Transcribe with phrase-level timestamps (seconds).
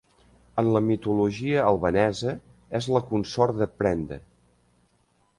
[0.59, 2.33] En la mitologia albanesa,
[2.79, 4.17] és la consort de Prende.